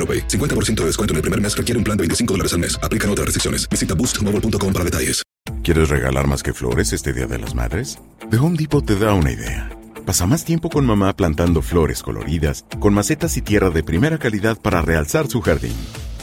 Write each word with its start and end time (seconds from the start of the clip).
AroPay. 0.00 0.26
50% 0.26 0.80
de 0.80 0.86
descuento 0.86 1.12
en 1.12 1.16
el 1.16 1.22
primer 1.22 1.40
mes 1.40 1.54
requiere 1.54 1.76
un 1.78 1.84
plan 1.84 1.96
de 1.96 2.02
25 2.02 2.34
dólares 2.34 2.54
al 2.54 2.60
mes. 2.60 2.80
Aplican 2.82 3.10
otras 3.10 3.26
restricciones. 3.26 3.68
Visita 3.68 3.94
boostmobile.com 3.94 4.72
para 4.72 4.84
detalles. 4.84 5.22
¿Quieres 5.62 5.90
regalar 5.90 6.26
más 6.26 6.42
que 6.42 6.54
flores 6.54 6.92
este 6.92 7.12
Día 7.12 7.26
de 7.26 7.38
las 7.38 7.54
Madres? 7.54 7.98
The 8.30 8.38
Home 8.38 8.56
Depot 8.56 8.84
te 8.84 8.96
da 8.96 9.14
una 9.14 9.32
idea. 9.32 9.70
Pasa 10.06 10.26
más 10.26 10.44
tiempo 10.44 10.70
con 10.70 10.86
mamá 10.86 11.14
plantando 11.14 11.62
flores 11.62 12.02
coloridas, 12.02 12.64
con 12.78 12.94
macetas 12.94 13.36
y 13.36 13.42
tierra 13.42 13.70
de 13.70 13.82
primera 13.82 14.18
calidad 14.18 14.58
para 14.60 14.82
realzar 14.82 15.28
su 15.28 15.40
jardín. 15.40 15.74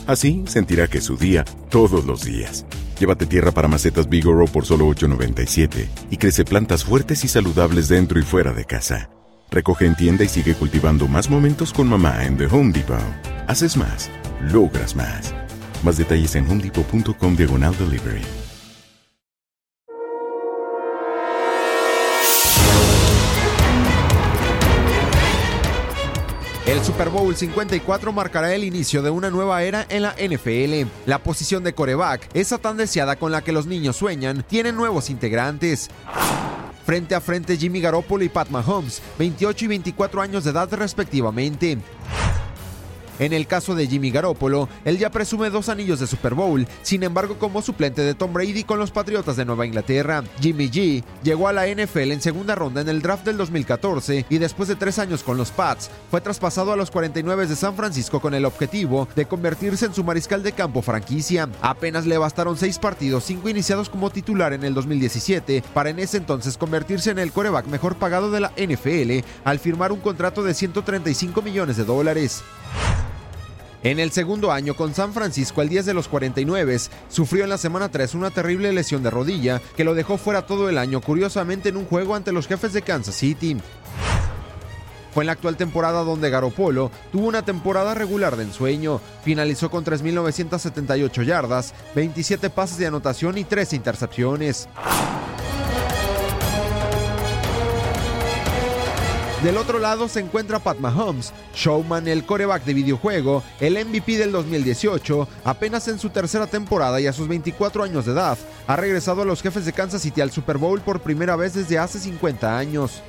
Así 0.07 0.43
sentirá 0.47 0.87
que 0.87 0.97
es 0.97 1.03
su 1.03 1.17
día 1.17 1.45
todos 1.69 2.05
los 2.05 2.23
días. 2.23 2.65
Llévate 2.99 3.25
tierra 3.25 3.51
para 3.51 3.67
macetas 3.67 4.09
Bigoro 4.09 4.45
por 4.45 4.65
solo 4.65 4.87
$8.97 4.87 5.87
y 6.09 6.17
crece 6.17 6.43
plantas 6.43 6.83
fuertes 6.83 7.23
y 7.23 7.27
saludables 7.27 7.87
dentro 7.87 8.19
y 8.19 8.23
fuera 8.23 8.53
de 8.53 8.65
casa. 8.65 9.09
Recoge 9.51 9.85
en 9.85 9.95
tienda 9.95 10.23
y 10.23 10.29
sigue 10.29 10.55
cultivando 10.55 11.07
más 11.07 11.29
momentos 11.29 11.71
con 11.71 11.87
mamá 11.87 12.25
en 12.25 12.37
The 12.37 12.47
Home 12.47 12.73
Depot. 12.73 13.36
Haces 13.47 13.77
más, 13.77 14.11
logras 14.51 14.93
más. 14.93 15.33
Más 15.81 15.95
detalles 15.95 16.35
en 16.35 16.49
homedepot.com 16.51 17.35
diagonal 17.37 17.73
delivery. 17.77 18.21
El 26.65 26.83
Super 26.83 27.07
Bowl 27.09 27.33
54 27.33 28.11
marcará 28.11 28.53
el 28.53 28.65
inicio 28.65 29.01
de 29.01 29.09
una 29.11 29.29
nueva 29.29 29.63
era 29.63 29.85
en 29.87 30.01
la 30.01 30.13
NFL. 30.19 30.89
La 31.05 31.23
posición 31.23 31.63
de 31.63 31.73
coreback, 31.73 32.29
esa 32.33 32.57
tan 32.57 32.75
deseada 32.75 33.15
con 33.15 33.31
la 33.31 33.41
que 33.41 33.53
los 33.53 33.65
niños 33.65 33.95
sueñan, 33.95 34.43
tiene 34.45 34.73
nuevos 34.73 35.09
integrantes. 35.09 35.89
Frente 36.85 37.15
a 37.15 37.21
frente 37.21 37.55
Jimmy 37.55 37.79
Garoppolo 37.79 38.25
y 38.25 38.29
Pat 38.29 38.49
Mahomes, 38.49 39.01
28 39.17 39.63
y 39.63 39.67
24 39.69 40.21
años 40.21 40.43
de 40.43 40.51
edad 40.51 40.69
respectivamente. 40.73 41.77
En 43.19 43.33
el 43.33 43.47
caso 43.47 43.75
de 43.75 43.87
Jimmy 43.87 44.11
Garoppolo, 44.11 44.69
él 44.85 44.97
ya 44.97 45.09
presume 45.09 45.49
dos 45.49 45.69
anillos 45.69 45.99
de 45.99 46.07
Super 46.07 46.33
Bowl, 46.33 46.67
sin 46.81 47.03
embargo 47.03 47.37
como 47.39 47.61
suplente 47.61 48.01
de 48.01 48.13
Tom 48.13 48.33
Brady 48.33 48.63
con 48.63 48.79
los 48.79 48.91
Patriotas 48.91 49.35
de 49.35 49.45
Nueva 49.45 49.65
Inglaterra. 49.65 50.23
Jimmy 50.39 50.69
G 50.69 51.03
llegó 51.23 51.47
a 51.47 51.53
la 51.53 51.67
NFL 51.67 52.11
en 52.11 52.21
segunda 52.21 52.55
ronda 52.55 52.81
en 52.81 52.89
el 52.89 53.01
draft 53.01 53.25
del 53.25 53.37
2014 53.37 54.25
y 54.29 54.37
después 54.37 54.69
de 54.69 54.75
tres 54.75 54.99
años 54.99 55.23
con 55.23 55.37
los 55.37 55.51
Pats, 55.51 55.89
fue 56.11 56.21
traspasado 56.21 56.71
a 56.71 56.75
los 56.75 56.91
49 56.91 57.47
de 57.47 57.55
San 57.55 57.75
Francisco 57.75 58.19
con 58.19 58.33
el 58.33 58.45
objetivo 58.45 59.07
de 59.15 59.25
convertirse 59.25 59.85
en 59.85 59.93
su 59.93 60.03
mariscal 60.03 60.43
de 60.43 60.51
campo 60.51 60.81
franquicia. 60.81 61.49
Apenas 61.61 62.05
le 62.05 62.17
bastaron 62.17 62.57
seis 62.57 62.79
partidos, 62.79 63.23
cinco 63.23 63.49
iniciados 63.49 63.89
como 63.89 64.09
titular 64.09 64.53
en 64.53 64.63
el 64.63 64.73
2017, 64.73 65.63
para 65.73 65.89
en 65.89 65.99
ese 65.99 66.17
entonces 66.17 66.57
convertirse 66.57 67.11
en 67.11 67.19
el 67.19 67.31
coreback 67.31 67.67
mejor 67.67 67.95
pagado 67.95 68.31
de 68.31 68.39
la 68.39 68.51
NFL 68.57 69.25
al 69.43 69.59
firmar 69.59 69.91
un 69.91 69.99
contrato 69.99 70.43
de 70.43 70.53
135 70.53 71.41
millones 71.41 71.77
de 71.77 71.85
dólares. 71.85 72.43
En 73.83 73.99
el 73.99 74.11
segundo 74.11 74.51
año 74.51 74.75
con 74.75 74.93
San 74.93 75.13
Francisco, 75.13 75.61
el 75.61 75.69
10 75.69 75.85
de 75.85 75.93
los 75.93 76.07
49, 76.07 76.77
sufrió 77.09 77.43
en 77.43 77.49
la 77.49 77.57
semana 77.57 77.89
3 77.89 78.15
una 78.15 78.31
terrible 78.31 78.73
lesión 78.73 79.03
de 79.03 79.11
rodilla 79.11 79.61
que 79.75 79.83
lo 79.83 79.93
dejó 79.93 80.17
fuera 80.17 80.45
todo 80.45 80.67
el 80.69 80.77
año, 80.77 80.99
curiosamente 80.99 81.69
en 81.69 81.77
un 81.77 81.85
juego 81.85 82.15
ante 82.15 82.31
los 82.31 82.47
jefes 82.47 82.73
de 82.73 82.81
Kansas 82.81 83.15
City. 83.15 83.57
Fue 85.13 85.23
en 85.23 85.27
la 85.27 85.33
actual 85.33 85.57
temporada 85.57 86.03
donde 86.03 86.29
Garopolo 86.29 86.91
tuvo 87.11 87.27
una 87.27 87.43
temporada 87.43 87.95
regular 87.95 88.35
de 88.35 88.43
ensueño. 88.43 89.01
Finalizó 89.23 89.71
con 89.71 89.83
3.978 89.83 91.23
yardas, 91.23 91.73
27 91.95 92.49
pases 92.51 92.77
de 92.77 92.87
anotación 92.87 93.37
y 93.37 93.43
13 93.43 93.75
intercepciones. 93.77 94.67
Del 99.43 99.57
otro 99.57 99.77
lado 99.77 100.07
se 100.07 100.19
encuentra 100.19 100.57
Pat 100.57 100.79
Mahomes, 100.79 101.31
showman, 101.53 102.07
el 102.07 102.25
coreback 102.25 102.65
de 102.65 102.73
videojuego, 102.73 103.43
el 103.59 103.73
MVP 103.85 104.17
del 104.17 104.31
2018, 104.31 105.27
apenas 105.43 105.87
en 105.87 105.99
su 105.99 106.09
tercera 106.09 106.47
temporada 106.47 106.99
y 106.99 107.05
a 107.05 107.13
sus 107.13 107.27
24 107.27 107.83
años 107.83 108.07
de 108.07 108.13
edad, 108.13 108.35
ha 108.65 108.75
regresado 108.75 109.21
a 109.21 109.25
los 109.25 109.43
jefes 109.43 109.63
de 109.65 109.73
Kansas 109.73 110.01
City 110.01 110.21
al 110.21 110.31
Super 110.31 110.57
Bowl 110.57 110.81
por 110.81 111.01
primera 111.01 111.35
vez 111.35 111.53
desde 111.53 111.77
hace 111.77 111.99
50 111.99 112.57
años. 112.57 113.03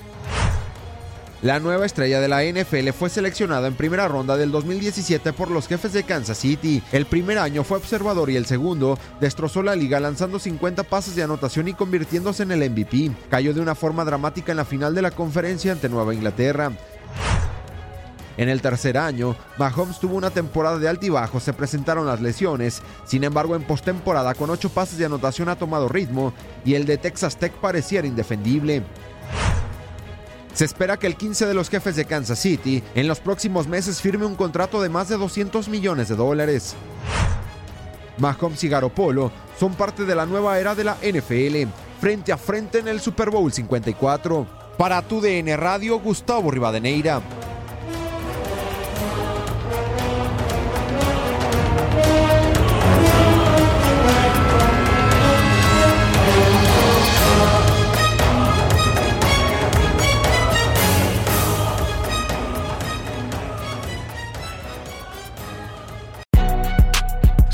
La 1.40 1.60
nueva 1.60 1.86
estrella 1.86 2.18
de 2.18 2.26
la 2.26 2.42
NFL 2.42 2.88
fue 2.90 3.08
seleccionada 3.10 3.68
en 3.68 3.74
primera 3.74 4.08
ronda 4.08 4.36
del 4.36 4.50
2017 4.50 5.32
por 5.32 5.52
los 5.52 5.68
jefes 5.68 5.92
de 5.92 6.02
Kansas 6.02 6.38
City. 6.38 6.82
El 6.90 7.06
primer 7.06 7.38
año 7.38 7.62
fue 7.62 7.76
observador 7.76 8.28
y 8.28 8.34
el 8.34 8.44
segundo 8.44 8.98
destrozó 9.20 9.62
la 9.62 9.76
liga 9.76 10.00
lanzando 10.00 10.40
50 10.40 10.82
pases 10.82 11.14
de 11.14 11.22
anotación 11.22 11.68
y 11.68 11.74
convirtiéndose 11.74 12.42
en 12.42 12.50
el 12.50 12.68
MVP. 12.68 13.12
Cayó 13.30 13.54
de 13.54 13.60
una 13.60 13.76
forma 13.76 14.04
dramática 14.04 14.50
en 14.50 14.56
la 14.56 14.64
final 14.64 14.96
de 14.96 15.02
la 15.02 15.12
conferencia 15.12 15.70
ante 15.70 15.88
Nueva 15.88 16.12
Inglaterra. 16.12 16.72
En 18.36 18.48
el 18.48 18.60
tercer 18.60 18.98
año, 18.98 19.36
Mahomes 19.58 20.00
tuvo 20.00 20.16
una 20.16 20.30
temporada 20.30 20.78
de 20.78 20.88
altibajo, 20.88 21.38
se 21.38 21.52
presentaron 21.52 22.06
las 22.06 22.20
lesiones, 22.20 22.82
sin 23.04 23.22
embargo 23.22 23.54
en 23.54 23.62
postemporada 23.62 24.34
con 24.34 24.50
8 24.50 24.70
pases 24.70 24.98
de 24.98 25.04
anotación 25.04 25.48
ha 25.48 25.56
tomado 25.56 25.88
ritmo 25.88 26.32
y 26.64 26.74
el 26.74 26.84
de 26.84 26.98
Texas 26.98 27.36
Tech 27.36 27.52
pareciera 27.52 28.06
indefendible. 28.06 28.82
Se 30.58 30.64
espera 30.64 30.96
que 30.96 31.06
el 31.06 31.14
15 31.14 31.46
de 31.46 31.54
los 31.54 31.70
jefes 31.70 31.94
de 31.94 32.04
Kansas 32.04 32.40
City 32.40 32.82
en 32.96 33.06
los 33.06 33.20
próximos 33.20 33.68
meses 33.68 34.02
firme 34.02 34.26
un 34.26 34.34
contrato 34.34 34.82
de 34.82 34.88
más 34.88 35.08
de 35.08 35.16
200 35.16 35.68
millones 35.68 36.08
de 36.08 36.16
dólares. 36.16 36.74
Mahomes 38.18 38.64
y 38.64 38.68
Garoppolo 38.68 39.30
son 39.56 39.76
parte 39.76 40.04
de 40.04 40.16
la 40.16 40.26
nueva 40.26 40.58
era 40.58 40.74
de 40.74 40.82
la 40.82 40.96
NFL, 40.96 41.70
frente 42.00 42.32
a 42.32 42.36
frente 42.36 42.80
en 42.80 42.88
el 42.88 42.98
Super 42.98 43.30
Bowl 43.30 43.52
54. 43.52 44.48
Para 44.76 45.00
tu 45.02 45.20
DN 45.20 45.56
Radio, 45.56 46.00
Gustavo 46.00 46.50
Rivadeneira. 46.50 47.22